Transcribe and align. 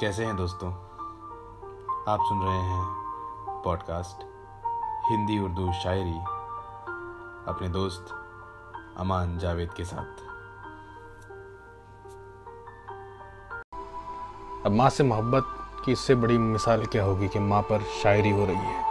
कैसे 0.00 0.24
हैं 0.24 0.36
दोस्तों? 0.36 0.72
आप 2.08 2.18
सुन 2.22 2.42
रहे 2.42 2.58
हैं 2.58 2.84
पॉडकास्ट 3.64 4.22
हिंदी 5.10 5.38
उर्दू 5.38 5.72
शायरी, 5.72 6.18
अपने 7.52 7.68
दोस्त 7.68 8.06
अमान 8.98 9.38
जावेद 9.38 9.70
के 9.72 9.84
साथ। 9.84 10.22
अब 14.66 14.72
माँ 14.72 14.90
से 14.90 15.04
मोहब्बत 15.04 15.44
की 15.84 15.92
इससे 15.92 16.14
बड़ी 16.14 16.38
मिसाल 16.38 16.86
क्या 16.86 17.04
होगी 17.04 17.28
कि 17.28 17.38
माँ 17.38 17.62
पर 17.62 17.82
शायरी 18.02 18.30
हो 18.30 18.44
रही 18.44 18.56
है? 18.56 18.82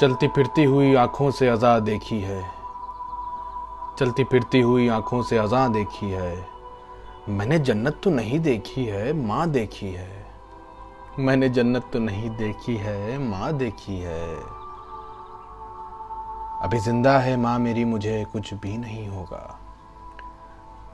चलती 0.00 0.28
फिरती 0.28 0.64
हुई 0.64 0.94
आँखों 0.94 1.30
से 1.30 1.48
अजा 1.48 1.78
देखी 1.78 2.20
है। 2.20 2.50
चलती 3.98 4.24
फिरती 4.24 4.60
हुई 4.60 4.88
आँखों 4.88 5.22
से 5.22 5.38
अजा 5.38 5.68
देखी 5.68 6.10
है। 6.10 6.55
मैंने 7.28 7.58
जन्नत 7.58 8.00
तो 8.04 8.10
नहीं 8.10 8.40
देखी 8.40 8.84
है, 8.84 9.12
माँ 9.12 9.50
देखी 9.50 9.86
है। 9.86 10.26
मैंने 11.18 11.48
जन्नत 11.48 11.90
तो 11.92 11.98
नहीं 11.98 12.30
देखी 12.30 12.76
है, 12.76 13.18
माँ 13.18 13.52
देखी 13.52 13.98
है। 13.98 14.36
अभी 16.62 16.78
ज़िंदा 16.78 17.18
है 17.18 17.36
माँ 17.36 17.58
मेरी, 17.58 17.84
मुझे 17.84 18.26
कुछ 18.32 18.54
भी 18.54 18.78
नहीं 18.78 19.08
होगा। 19.08 19.60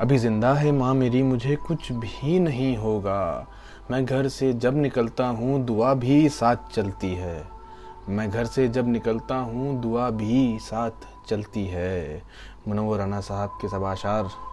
अभी 0.01 0.19
ज़िंदा 0.19 0.55
है 0.55 0.73
माँ 0.73 0.95
मेरी, 0.95 1.23
मुझे 1.23 1.57
कुछ 1.57 1.93
भी 1.93 2.39
नहीं 2.39 2.77
होगा। 2.77 3.47
मैं 3.91 4.07
घर 4.07 4.29
से 4.29 4.53
जब 4.53 4.77
निकलता 4.77 5.27
हूँ, 5.27 5.65
दुआ 5.65 5.95
भी 5.95 6.29
साथ 6.29 6.57
चलती 6.75 7.15
है। 7.15 7.45
मैं 8.09 8.31
घर 8.31 8.45
से 8.45 8.69
जब 8.69 8.89
निकलता 8.89 9.35
हूँ, 9.35 9.81
दुआ 9.81 10.11
भी 10.11 10.59
साथ 10.59 10.91
चलती 11.29 11.67
है। 11.67 12.23
मुनवर 12.69 13.21
साहब 13.21 13.49
के 13.63 13.69
सब 13.69 13.85
आशार। 13.85 14.53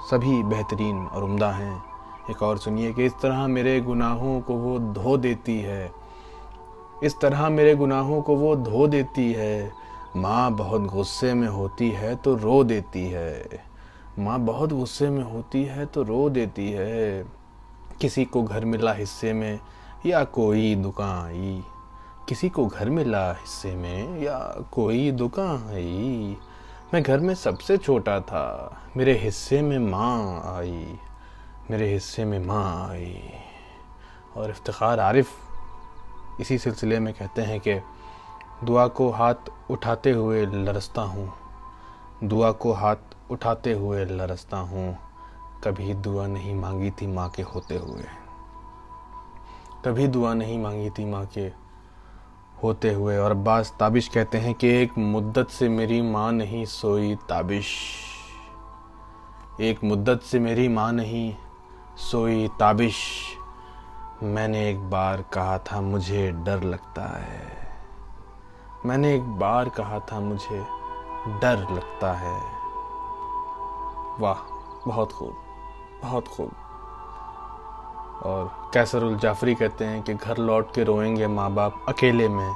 सभी 0.00 0.42
बेहतरीन 0.42 0.96
और 1.06 1.22
उम्दा 1.22 1.50
हैं। 1.50 1.82
एक 2.30 2.42
और 2.42 2.58
सुनिए 2.58 2.92
कि 2.92 3.04
इस 3.04 3.12
तरह 3.12 3.46
मेरे 3.46 3.80
गुनाहों 3.80 4.40
को 4.40 4.54
वो 4.54 4.78
धो 4.78 5.16
देती 5.16 5.58
है। 5.60 5.90
इस 7.04 7.14
तरह 7.20 7.48
मेरे 7.48 7.74
गुनाहों 7.74 8.22
को 8.22 8.36
वो 8.36 8.56
धो 8.56 8.86
देती 8.86 9.32
है। 9.32 9.72
माँ 10.16 10.52
बहुत 10.52 10.80
गुस्से 10.80 11.34
में 11.34 11.48
होती 11.48 11.90
है 11.90 12.14
तो 12.16 12.34
रो 12.34 12.64
देती 12.64 13.06
है। 13.06 13.64
माँ 14.18 14.38
बहुत 14.40 14.72
गुस्से 14.72 15.10
में 15.10 15.22
होती 15.22 15.64
है 15.64 15.86
तो 15.86 16.02
रो 16.02 16.30
देती 16.30 16.70
है। 16.70 17.24
किसी 18.00 18.24
को 18.24 18.42
घर 18.42 18.64
मिला 18.64 18.92
हिस्से 18.92 19.32
में 19.32 19.60
या 20.06 20.24
कोई 20.24 20.74
दुकान। 20.74 21.26
आई 21.26 21.62
किसी 22.28 22.48
को 22.48 22.66
घर 22.66 22.90
मिला 22.90 23.32
हिस्से 23.32 23.74
में 23.74 24.20
या 24.22 24.38
कोई 24.72 25.10
दुकान। 25.10 25.68
आई 25.68 26.36
मैं 26.92 27.02
घर 27.02 27.20
में 27.20 27.34
सबसे 27.34 27.76
छोटा 27.78 28.18
था। 28.20 28.44
मेरे 28.96 29.12
हिस्से 29.18 29.60
में 29.62 29.78
माँ 29.80 30.42
आई, 30.46 30.98
मेरे 31.70 31.92
हिस्से 31.92 32.24
में 32.24 32.38
माँ 32.46 32.88
आई। 32.88 33.22
और 34.36 34.50
इफ्तार 34.50 35.00
आरिफ 35.00 36.40
इसी 36.40 36.58
सिलसिले 36.58 36.98
में 37.00 37.12
कहते 37.14 37.42
हैं 37.42 37.60
कि 37.60 37.78
दुआ 38.64 38.86
को 38.88 39.08
हाथ 39.10 39.50
उठाते 39.70 40.10
हुए 40.10 40.44
लरसता 40.46 41.02
हूँ, 41.02 41.32
दुआ 42.24 42.50
को 42.52 42.72
हाथ 42.72 43.30
उठाते 43.30 43.72
हुए 43.72 44.04
लरसता 44.06 44.56
हूँ। 44.56 44.96
कभी 45.64 45.94
दुआ 45.94 46.26
नहीं 46.26 46.54
मांगी 46.54 46.90
थी 46.90 47.06
माँ 47.06 47.28
के 47.30 47.42
होते 47.44 47.76
हुए, 47.78 48.04
कभी 49.84 50.06
दुआ 50.08 50.34
नहीं 50.34 50.58
मांगी 50.58 50.90
थी 50.90 51.04
माँ 51.04 51.24
के 51.28 51.48
होते 52.62 52.94
हुए, 52.94 53.18
और 53.18 53.30
अब्बास 53.30 53.76
ताबिश 53.80 54.08
कहते 54.08 54.38
हैं 54.38 54.54
कि 54.54 54.68
एक 54.68 54.98
मुद्दत 54.98 55.48
से 55.48 55.68
मेरी 55.68 56.02
माँ 56.02 56.32
नहीं 56.32 56.64
सोई 56.64 57.14
ताबिश। 57.14 57.66
एक 59.60 59.84
मुद्दत 59.84 60.20
से 60.20 60.38
मेरी 60.38 60.68
माँ 60.68 60.92
नहीं 60.92 61.34
सोई 61.96 62.48
ताबिश। 62.48 62.96
मैंने 64.22 64.70
एक 64.70 64.78
बार 64.90 65.22
कहा 65.22 65.58
था, 65.58 65.80
मुझे 65.80 66.30
डर 66.32 66.62
लगता 66.62 67.02
है। 67.02 67.72
मैंने 68.86 69.14
एक 69.14 69.22
बार 69.22 69.68
कहा 69.68 69.98
था, 69.98 70.20
मुझे 70.20 70.60
डर 71.28 71.66
लगता 71.72 72.12
है। 72.12 72.40
वाह, 74.20 74.38
बहुत 74.86 75.12
खूब 75.12 75.36
बहुत 76.02 76.28
खूब। 76.28 76.59
और 78.22 78.70
कैसरुल 78.74 79.18
जाफरी 79.18 79.54
कहते 79.54 79.84
हैं 79.84 80.02
कि 80.02 80.14
घर 80.14 80.36
लौट 80.36 80.74
के 80.74 80.84
रोएँगे 80.84 81.26
माँ 81.26 81.50
बाप 81.50 81.84
अकेले 81.88 82.28
में। 82.28 82.54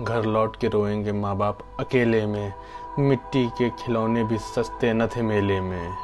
घर 0.00 0.24
लौट 0.24 0.56
के 0.56 0.68
रोएँगे 0.68 1.12
माँ 1.12 1.36
बाप 1.36 1.58
अकेले 1.80 2.26
में। 2.26 2.54
मिट्टी 2.98 3.48
के 3.48 3.70
खिलौने 3.70 4.24
भी 4.24 4.38
सस्ते 4.38 4.92
न 4.92 5.06
थे 5.06 5.22
मेले 5.22 5.60
में। 5.60 5.94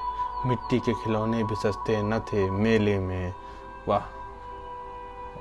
मिट्टी 0.46 0.78
के 0.78 0.92
खिलौने 0.92 1.44
भी 1.44 1.54
सस्ते 1.54 2.02
न 2.02 2.18
थे 2.18 2.50
मेले 2.50 2.98
में। 2.98 3.34
वाह। 3.88 4.00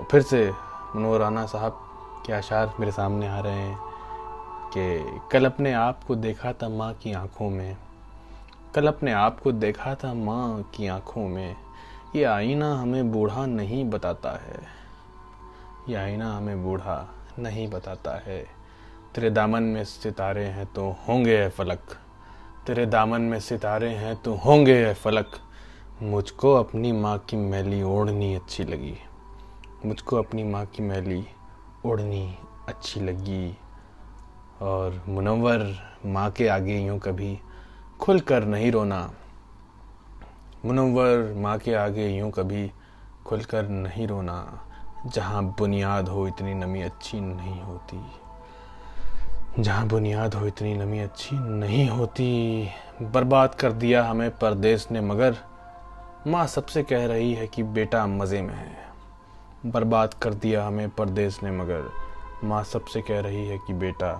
फिर 0.03 0.21
से 0.21 0.51
मनोहर 0.95 1.47
साहब 1.47 1.79
के 2.25 2.33
आशार 2.33 2.73
मेरे 2.79 2.91
सामने 2.91 3.27
आ 3.27 3.39
रहे 3.39 3.53
हैं 3.53 3.79
कि 4.77 5.19
कल 5.31 5.45
अपने 5.45 5.73
आप 5.73 6.03
को 6.07 6.15
देखा 6.15 6.53
था 6.53 6.69
माँ 6.69 6.93
की 6.93 7.13
आँखों 7.13 7.49
में। 7.49 7.77
कल 8.75 8.87
अपने 8.87 9.11
आप 9.11 9.39
को 9.39 9.51
देखा 9.51 9.95
था 9.95 10.13
माँ 10.13 10.71
की 10.75 10.87
आँखों 10.87 11.27
में। 11.27 11.55
ये 12.17 12.23
आईना 12.23 12.73
हमें 12.75 13.11
बूढ़ा 13.11 13.45
नहीं 13.45 13.89
बताता 13.89 14.29
है। 14.29 14.59
ये 15.89 15.95
आईना 15.95 16.37
हमें 16.37 16.63
बूढ़ा 16.63 17.09
नहीं 17.39 17.67
बताता 17.67 18.11
है। 18.25 18.45
तेरे 19.15 19.29
दामन 19.29 19.63
में 19.63 19.83
सितारे 19.83 20.45
हैं 20.45 20.65
तो 20.65 20.97
होंगे 21.07 21.37
है 21.37 21.49
फलक। 21.49 21.79
तेरे 22.67 22.85
दामन 22.85 23.21
में 23.21 23.39
सितारे 23.39 23.89
हैं 23.89 24.15
तो 24.15 24.33
होंगे 24.33 24.87
है 24.87 24.93
फलक। 24.93 25.31
मुझको 26.01 26.53
अपनी 26.55 26.91
माँ 26.91 27.17
की 27.17 27.37
मैली 27.37 27.83
ओढ़नी 27.83 28.35
अच्छी 28.35 28.63
लगी। 28.63 28.97
मुझको 29.85 30.17
अपनी 30.17 30.43
माँ 30.43 30.65
की 30.65 30.83
मैली 30.83 31.25
ओढ़नी 31.85 32.37
अच्छी 32.67 32.99
लगी। 32.99 33.57
और 34.61 35.03
मुनवर 35.07 35.75
माँ 36.05 36.31
के 36.31 36.47
आगे 36.47 36.79
यूँ 36.79 36.99
कभी 36.99 37.39
खुल 37.99 38.19
कर 38.19 38.45
नहीं 38.45 38.71
रोना। 38.71 39.13
मुनवर 40.67 41.33
माँ 41.37 41.57
के 41.57 41.73
आगे 41.73 42.07
यूँ 42.07 42.31
कभी 42.31 42.71
खुलकर 43.25 43.67
नहीं 43.67 44.07
रोना, 44.07 44.61
जहाँ 45.05 45.43
बुनियाद 45.59 46.07
हो 46.07 46.27
इतनी 46.27 46.53
नमी 46.53 46.81
अच्छी 46.81 47.19
नहीं 47.19 47.61
होती। 47.61 47.99
जहाँ 49.63 49.87
बुनियाद 49.87 50.33
हो 50.33 50.47
इतनी 50.47 50.73
नमी 50.73 50.99
अच्छी 50.99 51.35
नहीं 51.35 51.89
होती। 51.89 52.69
बर्बाद 53.01 53.55
कर 53.55 53.71
दिया 53.71 54.03
हमें 54.05 54.29
परदेश 54.31 54.87
ने, 54.91 55.01
मगर 55.01 55.37
माँ 56.27 56.47
सबसे 56.47 56.83
कह 56.83 57.05
रही 57.05 57.33
है 57.33 57.47
कि 57.47 57.63
बेटा 57.63 58.07
मज़े 58.07 58.41
में 58.41 58.53
है। 58.53 58.77
बर्बाद 59.65 60.13
कर 60.13 60.33
दिया 60.33 60.67
हमें 60.67 60.89
परदेश 60.89 61.39
ने, 61.43 61.51
मगर 61.51 61.89
माँ 62.43 62.63
सबसे 62.63 63.01
कह 63.01 63.19
रही 63.19 63.45
है 63.47 63.57
कि 63.57 63.73
बेटा 63.73 64.13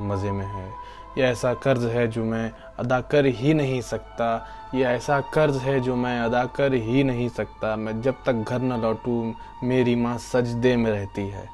मज़े 0.00 0.30
में 0.30 0.46
है। 0.46 0.70
ये 1.18 1.24
ऐसा 1.24 1.54
कर्ज 1.54 1.84
है 1.84 2.08
जो 2.08 2.24
मैं 2.24 2.52
अदा 2.78 3.00
कर 3.00 3.26
ही 3.26 3.54
नहीं 3.54 3.80
सकता। 3.80 4.46
ये 4.74 4.84
ऐसा 4.84 5.20
कर्ज 5.20 5.56
है 5.56 5.80
जो 5.80 5.96
मैं 5.96 6.20
अदा 6.20 6.44
कर 6.44 6.74
ही 6.74 7.04
नहीं 7.04 7.28
सकता। 7.28 7.76
मैं 7.76 8.02
जब 8.02 8.14
तक 8.26 8.32
घर 8.32 8.62
न 8.62 8.80
लौटूँ, 8.80 9.34
मेरी 9.64 9.94
माँ 9.96 10.18
सजदे 10.18 10.76
में 10.76 10.90
रहती 10.90 11.28
है। 11.28 11.48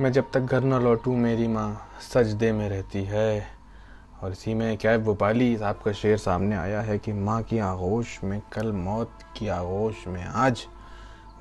मैं 0.00 0.12
जब 0.12 0.30
तक 0.30 0.40
घर 0.40 0.64
न 0.64 0.82
लौटूँ, 0.82 1.16
मेरी 1.16 1.48
माँ 1.48 1.88
सजदे 2.12 2.52
में 2.52 2.68
रहती 2.68 3.04
है। 3.04 3.46
और 4.22 4.32
इसी 4.32 4.54
में 4.54 4.76
कैब 4.76 5.04
भोपाली 5.04 5.56
साहब 5.56 5.80
का 5.84 5.92
शेर 5.92 6.16
सामने 6.16 6.56
आया 6.56 6.80
है 6.80 6.98
कि 6.98 7.12
माँ 7.12 7.42
की 7.42 7.58
आगोश 7.58 8.18
में 8.24 8.40
कल 8.52 8.72
मौत 8.72 9.10
की 9.36 9.48
आगोश 9.48 10.06
में 10.06 10.24
आज। 10.24 10.66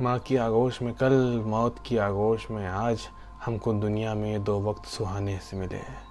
माँ 0.02 0.20
की 0.20 0.36
आगोश 0.36 0.82
में 0.82 0.94
कल 0.94 1.44
मौत 1.46 1.76
की 1.86 1.98
आगोश 1.98 2.52
में 2.52 2.68
आज 2.68 3.08
हमको 3.46 3.74
दुनिया 3.74 4.16
में 4.16 4.44
दो 4.44 4.60
वक्त 4.62 4.86
सुहाने 4.86 5.38
से 5.38 5.58
मिले 5.58 5.76
हैं। 5.76 6.05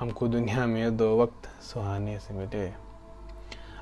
हमको 0.00 0.28
दुनिया 0.28 0.66
में 0.66 0.96
दो 0.96 1.22
वक्त 1.22 1.62
सुहाने 1.62 2.18
से 2.18 2.34
मिले 2.34 2.66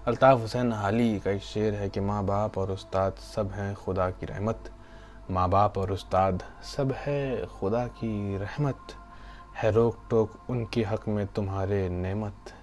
अल्ताफ़ 0.07 0.41
हुसैन 0.41 0.73
हाली 0.73 1.21
का 1.21 1.31
एक 1.31 1.43
शेर 1.43 1.75
है 1.75 1.89
कि 1.91 2.01
माँ 2.01 2.25
बाप 2.25 2.59
और 2.59 2.71
उस्ताद 2.71 3.13
सब 3.13 3.51
हैं 3.51 3.75
खुदा 3.75 4.11
की 4.11 4.27
रहमत। 4.27 4.73
माँ 5.31 5.49
बाप 5.49 5.79
और 5.79 5.93
उस्ताद 5.93 6.43
सब 6.63 6.93
है 6.93 7.47
खुदा 7.47 7.87
की 7.87 8.37
रहमत। 8.37 8.79
है 9.57 9.71
रोक 9.71 9.99
टोक 10.11 10.51
उनके 10.51 10.83
हक 10.83 11.09
में 11.09 11.27
तुम्हारे 11.27 11.89
नेमत। 11.89 12.55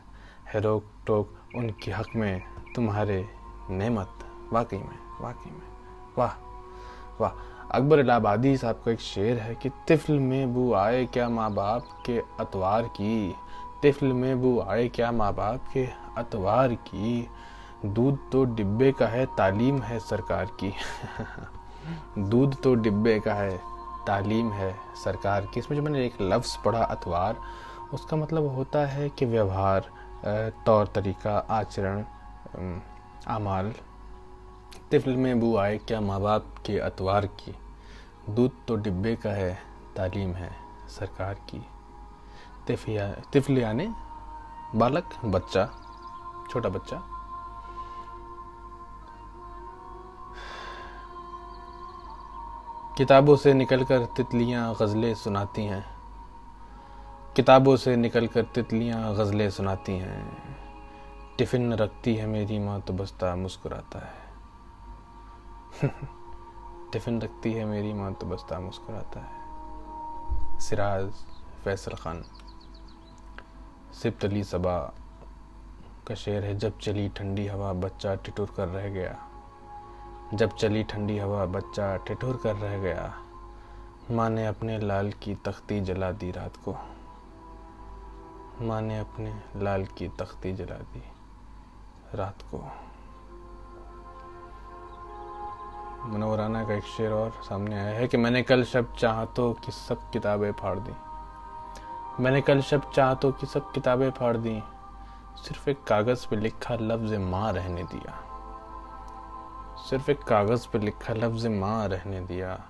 है 0.53 0.59
रोक 0.59 0.85
टोक 1.07 1.37
उनके 1.55 1.91
हक 1.91 2.07
में 2.15 2.43
तुम्हारे 2.75 3.25
नेमत। 3.69 4.13
वाकई 4.53 4.77
में 4.77 5.21
वाकई 5.21 5.51
में। 5.51 5.67
वाह 6.17 6.33
वाह। 7.21 7.50
अकबर 7.73 7.99
इलाहाबादी 7.99 8.57
साहब 8.57 8.81
का 8.85 8.91
एक 8.91 8.99
शेर 8.99 9.37
है 9.37 9.55
कि 9.55 9.69
तिफल 9.69 10.13
में 10.13 10.53
बू 10.53 10.73
आए 10.73 11.05
क्या 11.05 11.29
माँ 11.29 11.53
बाप 11.53 12.03
के 12.05 12.17
अतवार 12.39 12.83
की? 12.83 13.35
तिफल 13.81 14.05
में 14.05 14.41
बू 14.41 14.59
आए 14.61 14.87
क्या 14.87 15.11
माँ 15.11 15.33
बाप 15.33 15.69
के 15.73 15.87
अतवार 16.17 16.73
की? 16.73 17.27
दूध 17.85 18.17
तो 18.31 18.43
डिब्बे 18.45 18.91
का 18.91 19.07
है, 19.07 19.25
तालीम 19.25 19.81
है 19.81 19.99
सरकार 19.99 20.45
की। 20.45 20.73
दूध 22.29 22.61
तो 22.61 22.75
डिब्बे 22.75 23.19
का 23.19 23.33
है, 23.33 23.57
तालीम 24.07 24.51
है 24.51 24.75
सरकार 25.03 25.45
की। 25.45 25.59
इसमें 25.59 25.77
जो 25.77 25.83
मैंने 25.83 26.05
एक 26.05 26.17
लफ्ज़ 26.21 26.57
पढ़ा, 26.65 26.83
अतवार, 26.83 27.37
उसका 27.93 28.17
मतलब 28.17 28.55
होता 28.55 28.79
है 28.79 29.09
कि 29.09 29.25
व्यवहार 29.25 29.89
तौर, 30.65 30.87
तरीका, 30.87 31.37
आचरण 31.49 32.03
आमाल 33.27 33.73
तिफल 34.91 35.11
में 35.11 35.39
बू 35.39 35.55
आए, 35.57 35.77
क्या 35.77 36.01
माँ 36.01 36.19
बाप 36.21 36.45
के 36.65 36.77
अतवार 36.79 37.25
की? 37.25 37.55
दूध 38.29 38.51
तो 38.67 38.75
डिब्बे 38.75 39.15
का 39.15 39.29
है, 39.29 39.57
तालीम 39.95 40.33
है 40.33 40.51
सरकार 40.89 41.33
की। 41.33 41.65
तिफिया 42.67 43.07
तिफल 43.33 43.57
यानी 43.57 43.87
बालक, 44.75 45.09
बच्चा, 45.25 45.65
छोटा 46.51 46.69
बच्चा। 46.69 47.01
किताबों 52.97 53.35
से 53.35 53.53
निकलकर 53.53 54.05
तितलियाँ 54.05 54.75
गज़लें 54.81 55.13
सुनाती 55.15 55.65
हैं। 55.65 55.85
किताबों 57.35 57.75
से 57.75 57.95
निकलकर 57.95 58.43
तितलियाँ 58.43 59.15
गज़लें 59.15 59.49
सुनाती 59.49 59.91
हैं। 59.91 60.25
टिफ़िन 61.37 61.73
रखती 61.73 62.15
है 62.15 62.25
मेरी 62.27 62.59
माँ 62.59 62.81
तो 62.81 62.93
बस्ता 62.93 63.35
मुस्कुराता 63.35 63.99
है। 63.99 64.20
टिफ़िन 66.93 67.21
रखती 67.21 67.53
है 67.53 67.65
मेरी, 67.65 67.93
माँ 67.93 68.13
तो 68.13 68.25
बस्ता 68.25 68.59
मुस्कुराता 68.59 69.19
है। 69.19 69.41
सिराज 70.59 71.13
फैसल 71.63 71.95
खान। 71.95 72.23
सिप्तली 73.93 74.43
सबा 74.43 74.93
का 76.07 76.15
शेर 76.15 76.43
है, 76.43 76.57
जब 76.57 76.79
चली 76.79 77.09
ठंडी 77.09 77.47
हवा, 77.47 77.73
बच्चा 77.73 78.15
टिटुर 78.15 78.53
कर 78.57 78.67
रह 78.67 78.89
गया। 78.89 79.27
जब 80.33 80.55
चली 80.55 80.83
ठंडी 80.83 81.19
हवा, 81.19 81.45
बच्चा 81.45 81.97
टिटुर 81.97 82.39
कर 82.43 82.55
रह 82.55 82.77
गया। 82.77 83.13
माँ 84.11 84.29
ने 84.29 84.47
अपने 84.47 84.79
लाल 84.79 85.11
की 85.11 85.35
तख्ती 85.35 85.81
जला 85.81 86.11
दी 86.11 86.31
रात 86.31 86.57
को। 86.57 86.75
माँ 88.65 88.81
ने 88.81 88.99
अपने 88.99 89.43
लाल 89.55 89.85
की 89.85 90.09
तख्ती 90.09 90.53
जला 90.53 90.75
दी 90.75 91.03
रात 92.13 92.41
को। 92.41 92.90
मनोराना 96.05 96.63
का 96.63 96.73
एक 96.73 96.83
शेर 96.83 97.11
और 97.11 97.31
सामने 97.43 97.75
आया 97.75 97.93
है 97.93 98.07
कि 98.07 98.17
मैंने 98.17 98.43
कल 98.43 98.63
शब 98.63 98.93
चाह 98.93 99.25
तो 99.25 99.53
कि 99.53 99.71
सब 99.71 100.11
किताबें 100.11 100.51
फाड़ 100.51 100.79
दी। 100.79 100.91
मैंने 102.23 102.41
कल 102.41 102.61
शब 102.61 102.91
चाह 102.91 103.13
तो 103.13 103.31
कि 103.31 103.45
सब 103.45 103.71
किताबें 103.71 104.11
फाड़ 104.11 104.37
दी। 104.37 104.63
सिर्फ़ 105.37 105.69
एक 105.69 105.83
कागज़ 105.83 106.27
पे 106.27 106.35
लिखा 106.35 106.75
लफ्ज 106.75 107.13
माँ 107.13 107.53
रहने 107.53 107.83
दिया। 107.83 108.15
सिर्फ़ 109.89 110.11
एक 110.11 110.19
कागज़ 110.19 110.67
पे 110.73 110.79
लिखा 110.79 111.13
लफ्ज 111.13 111.47
माँ 111.47 111.87
रहने 111.87 112.21
दिया। 112.21 112.61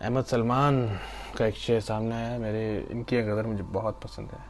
अहमद 0.00 0.24
सलमान 0.24 0.98
का 1.38 1.46
एक 1.46 1.54
शेर 1.54 1.80
सामने 1.80 2.14
आया 2.14 2.38
मेरे, 2.38 2.88
इनकी 2.90 3.22
गज़ल 3.22 3.46
मुझे 3.46 3.62
बहुत 3.62 4.00
पसंद 4.00 4.28
है। 4.30 4.44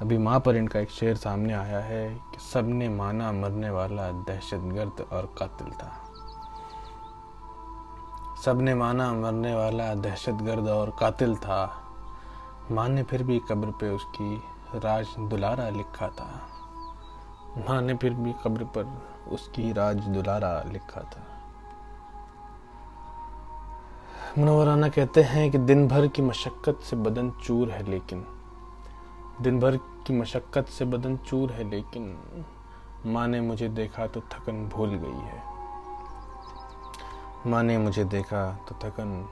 तभी 0.00 0.18
माँ 0.18 0.40
पर 0.40 0.56
इनका 0.56 0.80
एक 0.80 0.90
शेर 0.90 1.16
सामने 1.16 1.52
आया 1.52 1.80
है 1.80 2.08
कि 2.08 2.40
सबने 2.40 2.88
माना 2.88 3.32
मरने 3.32 3.70
वाला 3.70 4.10
दहशतगर्द 4.10 5.06
और 5.12 5.34
कातिल 5.38 5.70
था। 5.70 6.01
सबने 8.44 8.74
माना 8.74 9.12
मरने 9.12 9.54
वाला 9.54 9.94
दहशतगर्द 9.94 10.68
और 10.68 10.90
कातिल 11.00 11.36
था। 11.36 11.58
माँ 12.70 12.88
ने 12.88 13.02
फिर 13.02 13.22
भी 13.22 13.38
कब्र 13.50 13.70
पे 13.70 13.88
उसकी 13.88 14.36
राज 14.74 15.06
दुलारा 15.20 15.68
लिखा 15.68 16.08
था। 16.08 16.26
माँ 17.58 17.80
ने 17.82 17.94
फिर 17.94 18.14
भी 18.14 18.32
कब्र 18.44 18.64
पर 18.64 18.84
उसकी 19.32 19.72
राज 19.72 19.96
दुलारा 19.96 20.62
लिखा 20.62 21.00
था। 21.00 21.22
मनोवराना 24.38 24.88
कहते 24.88 25.22
हैं 25.22 25.50
कि 25.50 25.58
दिन 25.58 25.86
भर 25.88 26.08
की 26.08 26.22
मशक्क़त 26.22 26.80
से 26.80 26.96
बदन 26.96 27.30
चूर 27.44 27.70
है 27.70 27.82
लेकिन 27.90 28.24
दिन 29.42 29.60
भर 29.60 29.76
की 29.76 30.18
मशक्क़त 30.20 30.68
से 30.68 30.84
बदन 30.84 31.16
चूर 31.16 31.52
है 31.52 31.70
लेकिन, 31.70 32.16
माँ 33.06 33.26
ने 33.28 33.40
मुझे 33.40 33.68
देखा 33.68 34.06
तो 34.06 34.20
थकन 34.20 34.68
भूल 34.68 34.94
गई 34.94 35.20
है। 35.20 35.51
माँ 37.46 37.62
ने 37.62 37.78
मुझे 37.78 38.04
देखा 38.04 38.52
तो 38.68 38.74
थकन 38.74 39.28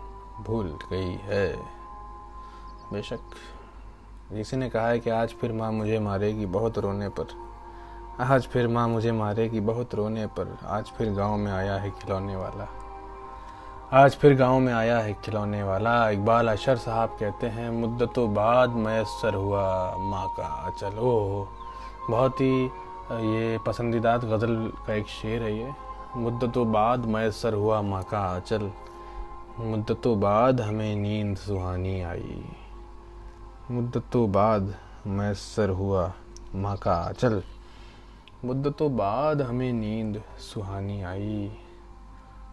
भूल 0.46 0.78
गई 0.90 1.12
है। 1.22 1.56
बेशक 2.92 3.18
किसी 4.32 4.56
ने 4.56 4.70
कहा 4.70 4.88
है 4.88 5.00
कि 5.00 5.10
आज 5.10 5.28
फिर 5.30 5.52
माँ 5.52 5.72
मुझे 5.72 5.98
मारेगी 5.98 6.46
बहुत 6.46 6.78
रोने 6.78 7.08
पर। 7.08 7.26
आज 8.20 8.46
फिर 8.46 8.68
माँ 8.68 8.88
मुझे 8.88 9.12
मारेगी 9.12 9.60
बहुत 9.60 9.94
रोने 9.94 10.26
पर। 10.26 10.58
आज 10.66 10.84
फिर 10.86 11.12
गाँव 11.12 11.36
में 11.36 11.52
आया 11.52 11.74
है 11.74 11.90
खिलौने 11.90 12.36
वाला। 12.36 12.68
आज 13.92 14.16
फिर 14.16 14.34
गाँव 14.34 14.58
में 14.58 14.72
आया 14.72 14.98
है 14.98 15.12
खिलौने 15.12 15.62
वाला। 15.62 16.10
इकबाल 16.10 16.48
अशर 16.48 16.76
साहब 16.76 17.16
कहते 17.20 17.46
हैं, 17.46 17.70
मुद्दतों 17.70 18.34
बाद 18.34 18.70
मैसर 18.70 19.34
हुआ 19.34 19.94
माँ 19.98 20.28
का। 20.28 20.70
चलो, 20.70 21.48
बहुत 22.10 22.40
ही, 22.40 22.64
ये 23.12 23.58
पसंदीदा 23.58 24.16
गज़ल 24.16 24.72
का 24.86 24.94
एक 24.94 25.06
शेर 25.06 25.42
है 25.42 25.58
ये। 25.58 25.89
मुद्दतों 26.16 26.72
बाद 26.72 27.06
मैसर 27.06 27.54
हुआ 27.54 27.82
माँ 27.82 28.02
का 28.02 28.18
आचल। 28.18 28.70
मुद्दतों 29.58 30.20
बाद 30.20 30.60
हमें 30.60 30.96
नींद 30.96 31.36
सुहानी 31.36 32.02
आई। 32.02 32.44
मुद्दतों 33.70 34.32
बाद 34.32 34.74
मैसर 35.06 35.68
हुआ 35.68 36.12
माँ 36.54 36.76
का 36.76 36.92
आचल। 36.92 37.42
मुद्दतों 38.44 38.96
बाद 38.96 39.42
हमें 39.42 39.72
नींद 39.72 40.22
सुहानी 40.38 41.02
आई। 41.02 41.52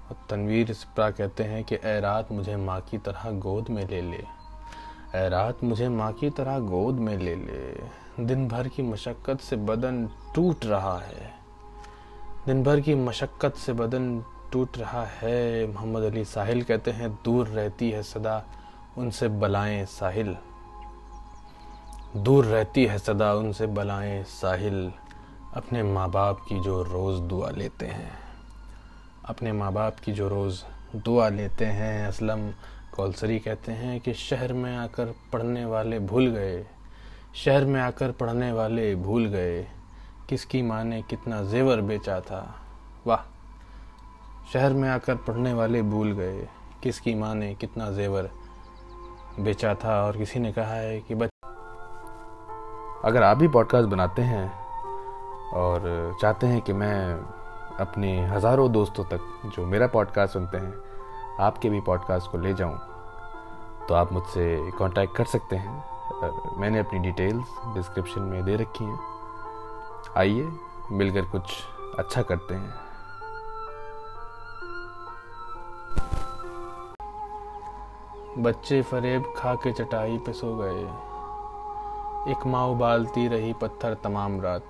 और 0.09 0.15
तनवीर 0.29 0.73
सिप्रा 0.73 1.11
कहते 1.11 1.43
हैं 1.43 1.63
कि 1.63 1.75
ए 1.75 1.99
रात 1.99 2.31
मुझे 2.31 2.55
माँ 2.55 2.81
की 2.81 2.97
तरह 2.97 3.31
गोद 3.31 3.69
में 3.69 3.87
ले 3.87 4.01
ले। 4.01 4.23
ए 5.15 5.29
रात 5.29 5.63
मुझे 5.63 5.89
माँ 5.89 6.13
की 6.13 6.29
तरह 6.29 6.59
गोद 6.59 6.95
में 6.95 7.17
ले 7.17 7.35
ले। 7.35 7.81
दिन 8.25 8.47
भर 8.47 8.67
की 8.67 8.83
मशक्क़त 8.83 9.39
से 9.39 9.55
बदन 9.55 10.09
टूट 10.35 10.65
रहा 10.65 10.97
है। 10.99 11.36
दिन 12.47 12.63
भर 12.63 12.79
की 12.79 12.93
मशक्क़त 12.95 13.55
से 13.55 13.73
बदन 13.73 14.23
टूट 14.51 14.77
रहा 14.77 15.03
है। 15.05 15.67
मोहम्मद 15.67 16.03
अली 16.03 16.25
साहिल 16.25 16.63
कहते 16.63 16.91
हैं, 16.91 17.19
दूर 17.25 17.47
रहती 17.47 17.89
है 17.91 18.03
सदा, 18.03 18.45
उनसे 18.97 19.27
बलाएँ 19.27 19.85
साहिल। 19.85 20.35
दूर 22.17 22.45
रहती 22.45 22.85
है 22.85 22.97
सदा, 22.97 23.33
उनसे 23.33 23.67
बलाएँ 23.67 24.23
साहिल। 24.23 24.91
अपने 25.53 25.83
माँ 25.83 26.09
बाप 26.11 26.45
की 26.49 26.59
जो 26.59 26.83
रोज़ 26.83 27.21
दुआ 27.21 27.49
लेते 27.49 27.85
हैं, 27.85 28.11
अपने 29.25 29.51
माँ 29.51 29.73
बाप 29.73 29.99
की 29.99 30.11
जो 30.11 30.29
रोज़ 30.29 30.63
दुआ 30.95 31.29
लेते 31.29 31.65
हैं, 31.65 32.07
असलम 32.07 32.49
कौलसरी 32.95 33.39
कहते 33.39 33.71
हैं 33.71 33.99
कि 33.99 34.13
शहर 34.13 34.53
में 34.53 34.77
आकर 34.77 35.15
पढ़ने 35.33 35.65
वाले 35.65 35.99
भूल 35.99 36.27
गए, 36.27 36.65
शहर 37.35 37.65
में 37.65 37.81
आकर 37.81 38.11
पढ़ने 38.11 38.51
वाले 38.51 38.95
भूल 38.95 39.25
गए। 39.25 39.67
किसकी 40.29 40.61
माँ 40.61 40.83
ने 40.83 41.01
कितना 41.01 41.41
जेवर 41.41 41.81
बेचा 41.81 42.19
था? 42.21 42.39
वाह, 43.07 43.19
शहर 44.53 44.73
में 44.73 44.89
आकर 44.89 45.15
पढ़ने 45.17 45.53
वाले 45.53 45.81
भूल 45.83 46.11
गए, 46.11 46.47
किसकी 46.83 47.13
माँ 47.15 47.33
ने 47.35 47.53
कितना 47.55 47.89
जेवर 47.91 48.29
बेचा 49.39 49.73
था? 49.75 50.01
और 50.05 50.17
किसी 50.17 50.39
ने 50.39 50.51
कहा 50.53 50.73
है 50.73 50.99
कि 51.01 51.15
बच 51.15 51.29
अगर 53.05 53.23
आप 53.23 53.37
भी 53.37 53.47
पॉडकास्ट 53.47 53.89
बनाते 53.89 54.21
हैं 54.21 54.51
और 55.55 56.17
चाहते 56.21 56.47
हैं 56.47 56.61
कि 56.61 56.73
मैं 56.73 57.13
अपने 57.79 58.15
हज़ारों 58.27 58.71
दोस्तों 58.71 59.03
तक 59.05 59.51
जो 59.55 59.65
मेरा 59.65 59.87
पॉडकास्ट 59.87 60.33
सुनते 60.33 60.57
हैं, 60.57 60.73
आपके 61.39 61.69
भी 61.69 61.81
पॉडकास्ट 61.81 62.31
को 62.31 62.37
ले 62.37 62.53
जाऊँ 62.53 62.77
तो 63.87 63.93
आप 63.95 64.11
मुझसे 64.13 64.71
कांटेक्ट 64.79 65.15
कर 65.15 65.25
सकते 65.27 65.55
हैं। 65.55 65.83
मैंने 66.59 66.79
अपनी 66.79 66.99
डिटेल्स 66.99 67.59
डिस्क्रिप्शन 67.75 68.21
में 68.21 68.43
दे 68.45 68.55
रखी 68.55 68.83
हैं। 68.83 69.16
आइए, 70.15 70.49
मिलकर 70.91 71.21
कुछ 71.21 71.43
अच्छा 71.99 72.21
करते 72.21 72.55
हैं। 72.55 72.73
बच्चे 78.43 78.81
फरेब 78.81 79.33
खा 79.37 79.55
के 79.55 79.71
चटाई 79.71 80.17
पे 80.17 80.33
सो 80.33 80.55
गए। 80.55 80.81
एक 82.31 82.47
माँ 82.47 82.67
उबालती 82.67 83.27
रही 83.27 83.53
पत्थर 83.53 83.93
तमाम 83.93 84.41
रात। 84.41 84.67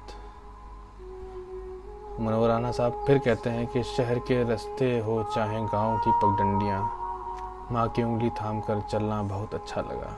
मनोवराना 2.19 2.71
साहब 2.71 3.03
फिर 3.07 3.17
कहते 3.17 3.49
हैं 3.49 3.67
कि 3.67 3.83
शहर 3.83 4.19
के 4.19 4.43
रास्ते 4.43 4.99
हो 4.99 5.23
चाहे 5.35 5.59
गाँव 5.61 5.97
की 5.97 6.11
पगडंडियाँ, 6.11 6.81
माँ 7.71 7.89
की 7.89 8.03
उंगली 8.03 8.29
थाम 8.29 8.61
कर 8.61 8.81
चलना 8.81 9.23
बहुत 9.23 9.53
अच्छा 9.53 9.81
लगा। 9.81 10.15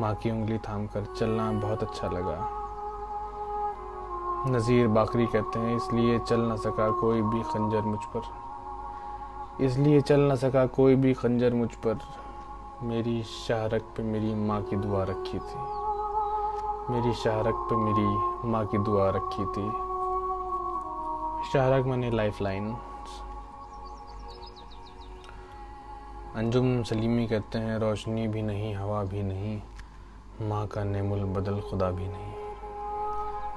माँ 0.00 0.14
की 0.14 0.30
उंगली 0.30 0.58
थाम 0.58 0.86
कर 0.86 1.14
चलना 1.18 1.52
बहुत 1.52 1.82
अच्छा 1.82 2.08
लगा। 2.08 2.61
नज़ीर 4.46 4.86
बाकरी 4.88 5.26
कहते 5.26 5.58
हैं, 5.58 5.76
इसलिए 5.76 6.18
चल 6.18 6.40
ना 6.40 6.56
सका 6.56 6.90
कोई 6.90 7.20
भी 7.22 7.42
खंजर 7.42 7.82
मुझ 7.82 7.98
पर। 8.16 9.64
इसलिए 9.64 10.00
चल 10.00 10.20
ना 10.20 10.34
सका 10.34 10.64
कोई 10.66 10.96
भी 10.96 11.12
खंजर 11.14 11.54
मुझ 11.54 11.68
पर। 11.86 11.98
मेरी 12.82 13.22
शाहरक 13.22 13.82
पे 13.96 14.02
मेरी 14.02 14.34
माँ 14.34 14.60
की 14.62 14.76
दुआ 14.76 15.04
रखी 15.04 15.38
थी। 15.38 15.60
मेरी 16.92 17.12
शाहरक 17.14 17.66
पे 17.70 17.76
मेरी 17.76 18.48
माँ 18.50 18.64
की 18.66 18.78
दुआ 18.78 19.08
रखी 19.10 19.44
थी। 19.46 19.68
शाहरग 21.52 21.86
मैंने 21.86 22.10
लाइफ 22.10 22.42
लाइन 22.42 22.74
अंजुम 26.36 26.82
सलीमी 26.82 27.26
कहते 27.26 27.58
हैं, 27.58 27.78
रोशनी 27.78 28.28
भी 28.28 28.42
नहीं, 28.42 28.74
हवा 28.74 29.02
भी 29.04 29.22
नहीं, 29.22 29.60
माँ 30.42 30.66
का 30.66 30.84
नेमुल 30.84 31.24
बदल 31.32 31.60
खुदा 31.60 31.90
भी 31.90 32.08
नहीं। 32.08 32.41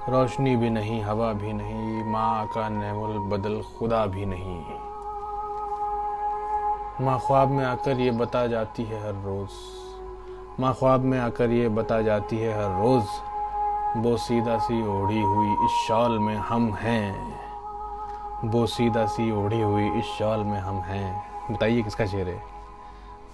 रोशनी 0.09 0.55
भी 0.55 0.69
नहीं, 0.69 1.03
हवा 1.03 1.33
भी 1.33 1.53
नहीं, 1.53 2.03
माँ 2.03 2.47
का 2.47 2.69
नेमुल 2.69 3.17
बदल 3.17 3.62
खुदा 3.79 4.05
भी 4.05 4.25
नहीं। 4.25 4.65
माँ 7.05 7.19
ख्वाब 7.19 7.47
में 7.47 7.65
आकर 7.65 8.00
ये 8.00 8.12
बता 8.12 8.47
जाती 8.47 8.83
है 8.83 9.00
हर 9.00 9.13
रोज़। 9.13 9.50
माँ 10.62 10.74
ख्वाब 10.74 11.00
में 11.00 11.19
आकर 11.19 11.50
ये 11.50 11.69
बता 11.69 12.01
जाती 12.01 12.38
है 12.38 12.53
हर 12.53 12.83
रोज़, 12.83 13.05
वो 13.97 14.17
सीधा 14.17 14.57
सी 14.57 15.01
ओढ़ी 15.01 15.21
हुई 15.21 15.65
इस 15.65 15.71
शॉल 15.88 16.19
में 16.19 16.35
हम 16.35 16.74
हैं। 16.74 17.39
वो 18.45 18.67
सीधा 18.67 19.05
सी 19.05 19.45
ओढ़ी 19.45 19.62
हुई 19.62 19.89
इस 19.89 20.05
शॉल 20.05 20.39
में 20.39 20.59
हम 20.59 20.75
हैं। 20.75 21.24
बताइए 21.53 21.81
किसका 21.81 22.05
शेर 22.05 22.27
है? 22.27 22.43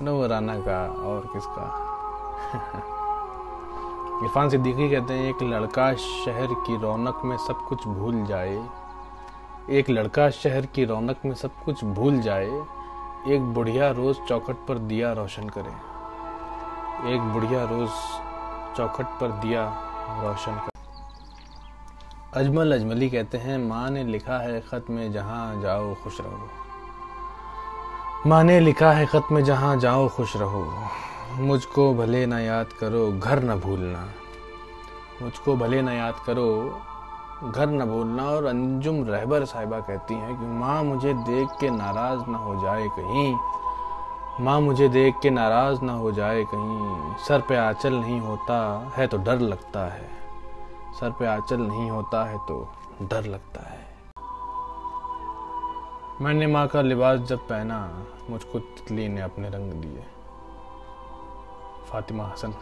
नव 0.01 0.25
राना 0.25 0.55
का 0.55 0.85
और 0.87 1.19
किसका? 1.33 1.87
इरफान 4.23 4.49
सिद्दीकी 4.49 4.89
कहते 4.89 5.13
हैं, 5.13 5.29
एक 5.29 5.41
लड़का 5.43 5.93
शहर 5.95 6.53
की 6.65 6.75
रौनक 6.81 7.21
में 7.25 7.37
सब 7.37 7.65
कुछ 7.69 7.87
भूल 7.89 8.25
जाए। 8.25 8.57
एक 9.69 9.89
लड़का 9.89 10.29
शहर 10.29 10.65
की 10.65 10.85
रौनक 10.85 11.17
में 11.25 11.33
सब 11.35 11.51
कुछ 11.65 11.83
भूल 11.83 12.19
जाए, 12.21 12.49
एक 13.27 13.41
बुढ़िया 13.53 13.89
रोज 13.91 14.17
चौखट 14.27 14.55
पर 14.67 14.77
दिया 14.87 15.11
रोशन 15.13 15.49
करे। 15.49 15.73
एक 17.13 17.21
बुढ़िया 17.33 17.63
रोज 17.63 17.89
चौखट 18.77 19.05
पर 19.21 19.31
दिया 19.41 19.63
रोशन 20.23 20.55
करे। 20.55 20.69
अजमल 22.39 22.71
अजमली 22.73 23.09
कहते 23.09 23.37
हैं, 23.37 23.57
माँ 23.59 23.89
ने 23.89 24.03
लिखा 24.03 24.37
है 24.37 24.59
ख़त 24.61 24.85
में, 24.89 25.11
जहाँ 25.11 25.61
जाओ 25.61 25.93
खुश 25.93 26.21
रहो। 26.21 26.49
माँ 28.27 28.43
ने 28.43 28.59
लिखा 28.59 28.91
है 28.91 29.05
ख़त 29.05 29.31
में, 29.31 29.43
जहाँ 29.43 29.77
जाओ 29.79 30.07
खुश 30.09 30.35
रहो। 30.37 30.65
मुझको 31.39 31.93
भले 31.93 32.25
ना 32.25 32.39
याद 32.39 32.67
करो, 32.67 33.11
घर 33.11 33.43
न 33.43 33.55
भूलना। 33.55 34.07
मुझको 35.21 35.55
भले 35.55 35.81
ना 35.81 35.93
याद 35.93 36.15
करो, 36.25 36.81
घर 37.51 37.67
न 37.67 37.85
भूलना। 37.85 38.29
और 38.29 38.45
अंजुम 38.45 39.03
रहबर 39.03 39.45
साहिबा 39.45 39.79
कहती 39.79 40.13
हैं 40.13 40.39
कि, 40.39 40.45
माँ, 40.45 40.83
मुझे 40.83 41.13
देख 41.13 41.50
के 41.59 41.69
नाराज़ 41.69 42.29
ना 42.29 42.38
हो 42.38 42.61
जाए 42.61 42.88
कहीं। 42.88 43.35
माँ, 44.45 44.61
मुझे 44.61 44.89
देख 44.89 45.15
के 45.21 45.29
नाराज़ 45.29 45.81
ना 45.81 45.93
हो 45.93 46.11
जाए 46.11 46.43
कहीं। 46.43 47.15
सर 47.15 47.41
पे 47.41 47.55
आंचल 47.55 47.93
नहीं 47.93 48.19
होता 48.19 48.91
है 48.97 49.07
तो 49.07 49.17
डर 49.17 49.39
लगता 49.39 49.93
है। 49.93 50.09
सर 51.00 51.11
पे 51.11 51.25
आंचल 51.25 51.61
नहीं 51.61 51.91
होता 51.91 52.25
है 52.25 52.38
तो 52.38 52.73
डर 53.01 53.23
लगता 53.25 53.61
है। 53.61 53.88
मैंने 56.21 56.47
माँ 56.47 56.67
का 56.67 56.81
लिबास 56.81 57.19
जब 57.19 57.39
पहना, 57.39 58.05
मुझको 58.29 58.59
तितली 58.59 59.07
ने 59.07 59.21
अपने 59.21 59.50
रंग 59.50 59.71
दिए। 59.71 60.03
फातिमा 61.93 62.25
हसन। 62.25 62.53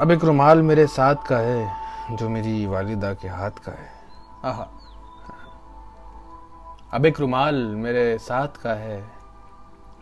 अब 0.00 0.10
एक 0.10 0.24
रुमाल 0.24 0.62
मेरे 0.62 0.86
साथ 0.86 1.14
का 1.14 1.36
है 1.36 2.16
जो 2.16 2.28
मेरी 2.28 2.66
वालिदा 2.66 3.12
के 3.14 3.28
हाथ 3.28 3.50
का 3.50 3.72
है। 3.72 3.90
आहा। 4.44 4.68
अब 6.92 7.06
एक 7.06 7.20
रुमाल 7.20 7.54
मेरे 7.54 8.18
साथ 8.18 8.48
का 8.48 8.74
है 8.74 9.10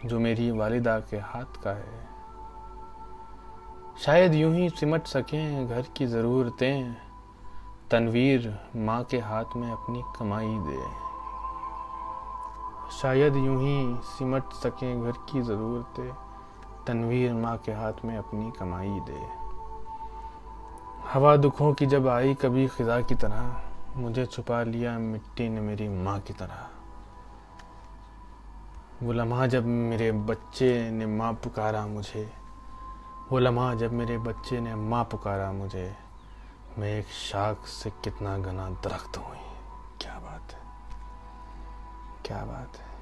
जो 0.04 0.18
मेरी 0.20 0.50
वालिदा 0.50 0.98
के 1.00 1.16
हाथ 1.16 1.62
का 1.62 1.70
है। 1.70 2.04
शायद 3.98 4.34
यूँ 4.34 4.54
ही 4.54 4.68
सिमट 4.70 5.06
सकें 5.06 5.68
घर 5.68 5.82
की 5.96 6.06
ज़रूरतें 6.06 6.94
तनवीर 7.90 8.58
माँ 8.76 9.02
के 9.04 9.18
हाथ 9.18 9.56
में 9.56 9.70
अपनी 9.72 10.02
कमाई 10.18 10.58
दे। 10.58 10.84
शायद 12.98 13.36
यूँ 13.36 13.60
ही 13.62 13.96
सिमट 14.02 14.52
सकें 14.52 15.02
घर 15.04 15.12
की 15.30 15.42
ज़रूरतें। 15.42 16.25
तनवीर 16.86 17.34
माँ 17.34 17.56
के 17.56 17.72
हाथ 17.72 17.92
में 18.04 18.18
अपनी 18.18 18.50
कमाई 18.50 19.00
दे। 19.00 19.46
हवा 21.12 21.36
दुखों 21.36 21.74
की 21.74 21.86
जब 21.86 22.08
आई 22.08 22.34
कभी 22.34 22.68
खिजा 22.68 23.00
की 23.00 23.14
तरह, 23.14 23.56
मुझे 23.96 24.26
छुपा 24.26 24.62
लिया 24.62 24.98
मिट्टी 24.98 25.48
ने 25.48 25.60
मेरी 25.60 25.88
माँ 25.88 26.20
की 26.20 26.32
तरह। 26.32 26.68
वो 29.02 29.12
लम्हा 29.12 29.46
जब 29.46 29.66
मेरे 29.66 30.12
बच्चे 30.12 30.90
ने 30.90 31.06
माँ 31.06 31.32
पुकारा 31.32 31.86
मुझे, 31.86 32.32
वो 33.32 33.38
लम्हा 33.38 33.74
जब 33.74 33.92
मेरे 33.92 34.18
बच्चे 34.18 34.60
ने 34.60 34.74
माँ 34.74 35.04
पुकारा 35.04 35.52
मुझे, 35.52 35.96
मैं 36.78 36.98
एक 36.98 37.06
शाख 37.06 37.66
से 37.66 37.90
कितना 37.90 38.38
घना 38.38 38.70
दरख्त 38.70 39.18
हुई। 39.18 39.38
क्या 40.00 40.14
बात 40.14 40.52
है? 40.52 40.60
क्या 42.24 42.44
बात 42.44 42.76
है? 42.76 42.95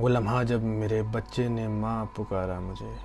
वो 0.00 0.08
लम्हा 0.08 0.44
जब 0.44 0.62
मेरे 0.62 1.02
बच्चे 1.02 1.48
ने 1.48 1.68
माँ 1.68 2.06
पुकारा 2.16 2.60
मुझे, 2.60 2.98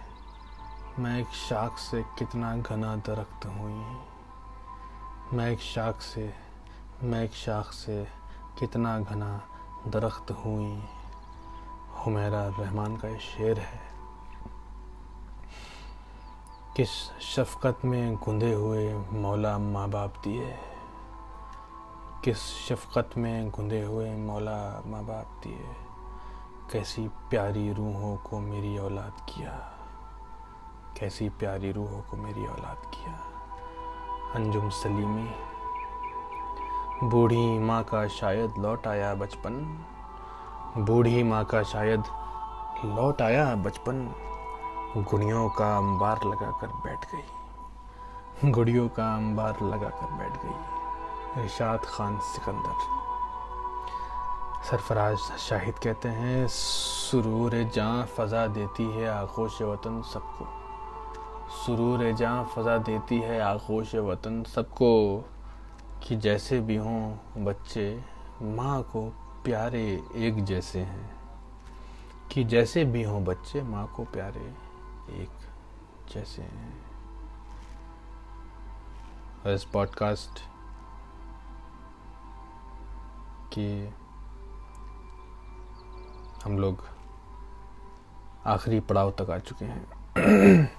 मैं 1.00 1.20
एक 1.20 1.28
शाख 1.28 1.78
से 1.78 2.04
कितना 2.04 2.58
घना 2.58 2.96
दरख्त 2.96 3.46
हुई। 3.46 3.98
मैं 5.38 5.52
एक 5.52 5.60
शाख 5.60 6.02
से, 6.02 6.34
मैं 7.04 7.24
एक 7.24 7.34
शाख 7.34 7.66
से 7.66 8.08
कितना 8.60 9.00
घना 9.00 9.42
दरख्त 9.88 10.32
हुई। 10.32 10.84
हुमेरा 11.94 12.48
रहमान 12.48 12.98
का 12.98 13.08
ये 13.08 13.20
शेर 13.20 13.60
है। 13.60 13.82
किस 16.78 16.90
शफकत 17.22 17.78
में 17.86 18.16
गुंदे 18.16 18.54
हुए 18.54 18.94
मौला 18.94 19.58
माँ 19.58 19.90
बाप 19.90 20.14
दिए? 20.24 20.58
किस 22.24 22.38
शफकत 22.38 23.10
में 23.18 23.50
गुंदे 23.50 23.84
हुए 23.84 24.16
मौला 24.16 24.84
माँ 24.86 25.04
बाप 25.04 25.42
दिए? 25.44 25.85
कैसी 26.72 27.08
प्यारी 27.30 27.72
रूहों 27.74 28.16
को 28.20 28.40
मेरी 28.40 28.78
औलाद 28.78 29.20
किया, 29.30 29.52
कैसी 31.00 31.28
प्यारी 31.40 31.72
रूहों 31.72 32.02
को 32.02 32.18
मेरी 32.18 32.46
औलाद 32.48 32.86
किया। 32.94 33.14
अंजुम 34.36 34.70
सलीमी, 34.70 35.28
बूढ़ी 37.04 37.60
माँ 37.60 37.84
का 37.84 38.08
शायद 38.10 38.54
लौट 38.60 38.88
आया 38.88 39.14
बचपन, 39.16 39.54
बूढ़ी 40.78 41.24
माँ 41.24 41.44
का 41.46 41.64
शायद 41.64 42.04
लौट 42.86 43.22
आया 43.22 43.46
बचपन। 43.58 44.04
गुड़ियों 44.98 45.48
का 45.50 45.76
अंबार 45.78 46.24
लगा 46.26 46.52
कर 46.52 46.68
बैठ 46.84 47.06
गई, 47.06 48.52
गुड़ियों 48.52 48.88
का 48.90 49.16
अंबार 49.16 49.62
लगा 49.64 49.90
कर 49.92 50.18
बैठ 50.18 50.44
गई। 50.44 51.44
इरशाद 51.44 51.86
खान 51.86 52.20
सिकंदर। 52.26 52.78
सरफराज 54.72 55.18
शाहिद 55.18 55.76
कहते 55.76 56.08
हैं 56.08 56.48
सुरूर 56.48 57.64
जहाँ 57.76 58.06
फ़ज़ा 58.06 58.48
देती 58.48 58.84
है 58.84 59.08
आगोश 59.10 59.62
वतन 59.62 60.02
सबको। 60.02 60.46
सुरूर 61.66 62.12
जहाँ 62.12 62.46
फ़ज़ा 62.56 62.78
देती 62.78 63.20
है 63.20 63.42
आगोश 63.42 63.96
वतन 63.96 64.44
सबको, 64.44 65.18
कि 66.04 66.16
जैसे 66.16 66.60
भी 66.60 66.76
हों 66.76 67.18
बच्चे 67.46 68.04
माँ 68.42 68.84
को 68.84 69.10
प्यारे 69.44 70.04
एक 70.16 70.44
जैसे 70.46 70.80
हैं। 70.80 71.16
कि 72.32 72.44
जैसे 72.44 72.86
भी 72.86 73.04
हों 73.04 73.24
बच्चे 73.24 73.62
माँ 73.62 73.94
को 73.96 74.04
प्यारे 74.04 74.54
एक 75.22 75.30
जैसे 76.14 76.42
हैं। 76.42 76.86
और 79.46 79.52
इस 79.52 79.64
पॉडकास्ट 79.64 80.40
कि 83.54 83.94
हम 86.46 86.58
लोग 86.60 86.84
आखिरी 88.46 88.80
पड़ाव 88.80 89.12
तक 89.20 89.30
आ 89.30 89.38
चुके 89.40 89.66
हैं। 89.66 90.70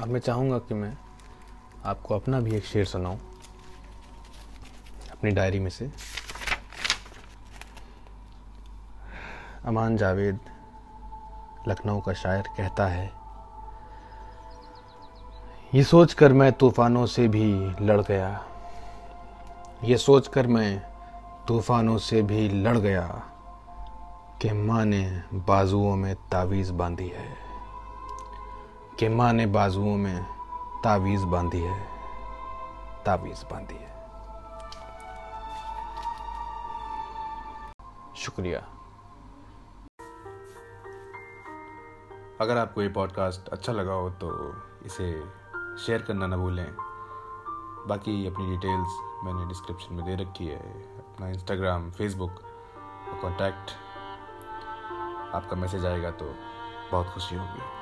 अब 0.00 0.08
मैं 0.08 0.20
चाहूँगा 0.20 0.58
कि 0.58 0.74
मैं 0.74 0.96
आपको 1.84 2.14
अपना 2.14 2.40
भी 2.40 2.56
एक 2.56 2.64
शेर 2.64 2.84
सुनाऊँ, 2.84 3.18
अपनी 5.12 5.30
डायरी 5.30 5.58
में 5.58 5.70
से। 5.70 5.90
अमान 9.66 9.96
जावेद 9.96 10.40
लखनऊ 11.68 12.00
का 12.00 12.12
शायर 12.14 12.48
कहता 12.56 12.86
है, 12.86 13.10
ये 15.74 15.82
सोचकर 15.84 16.32
मैं 16.32 16.52
तूफानों 16.52 17.06
से 17.06 17.28
भी 17.28 17.54
लड़ 17.80 18.00
गया। 18.02 18.44
ये 19.84 19.96
सोचकर 19.98 20.46
मैं 20.46 20.78
तूफानों 21.48 21.98
से 22.00 22.22
भी 22.22 22.48
लड़ 22.48 22.78
गया। 22.78 23.24
कि 24.42 24.52
माँ 24.52 24.84
ने 24.84 25.22
बाजुओं 25.34 25.96
में 25.96 26.14
तावीज़ 26.14 26.72
बांधी 26.72 27.08
है। 27.08 27.36
कि 28.98 29.08
माँ 29.08 29.32
ने 29.32 29.46
बाजुओं 29.46 29.96
में 29.96 30.26
तावीज़ 30.84 31.24
बांधी 31.24 31.60
है। 31.60 31.88
तावीज़ 33.06 33.44
बांधी 33.44 33.74
है। 33.74 33.88
शुक्रिया। 38.16 38.58
अगर 42.40 42.56
आपको 42.56 42.82
ये 42.82 42.88
पॉडकास्ट 42.88 43.48
अच्छा 43.48 43.72
लगा 43.72 43.92
हो 43.92 44.10
तो 44.10 44.54
इसे 44.82 45.24
शेयर 45.86 46.02
करना 46.02 46.26
ना 46.26 46.36
भूलें। 46.36 46.72
बाकी 47.88 48.26
अपनी 48.26 48.50
डिटेल्स 48.50 49.20
मैंने 49.24 49.46
डिस्क्रिप्शन 49.46 49.94
में 49.94 50.04
दे 50.04 50.24
रखी 50.24 50.46
है। 50.46 50.80
अपना 50.98 51.28
इंस्टाग्राम, 51.28 51.90
फेसबुक 51.90 52.30
कॉन्टैक्ट। 53.22 53.87
आपका 55.34 55.56
मैसेज 55.56 55.86
आएगा 55.86 56.10
तो 56.10 56.34
बहुत 56.92 57.06
खुशी 57.06 57.36
होगी। 57.36 57.77